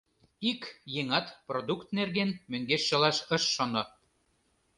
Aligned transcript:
Ик 0.51 0.61
еҥат 0.99 1.27
продукт 1.47 1.87
нерген, 1.97 2.29
мӧҥгеш 2.51 2.81
шылаш 2.87 3.17
ыш 3.35 3.43
шоно. 3.55 3.83